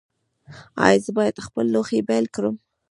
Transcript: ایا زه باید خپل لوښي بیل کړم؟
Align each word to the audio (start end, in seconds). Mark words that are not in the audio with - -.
ایا 0.85 0.99
زه 1.05 1.11
باید 1.17 1.43
خپل 1.45 1.65
لوښي 1.73 1.99
بیل 2.09 2.25
کړم؟ 2.35 2.55